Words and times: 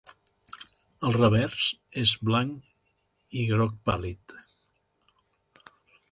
El 1.07 1.11
revers 1.15 1.65
és 2.03 2.13
blanc 2.29 2.95
i 3.41 3.43
groc 3.51 3.75
pàl·lid. 3.91 4.35